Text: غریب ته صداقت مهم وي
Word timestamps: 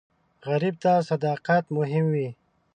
غریب 0.47 0.75
ته 0.83 0.91
صداقت 1.09 1.63
مهم 1.77 2.05
وي 2.13 2.29